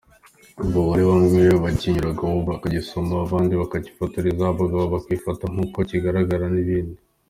Abagore 0.61 1.01
bamwe 1.11 1.43
bakinyuragaho 1.63 2.35
bakagisoma, 2.49 3.13
abandi 3.25 3.53
bakacyifotorerezaho, 3.61 4.51
abagabo 4.55 4.83
bakifata 4.93 5.45
nk’uko 5.53 5.77
kigaragara 5.89 6.45
n’ibindi. 6.55 6.99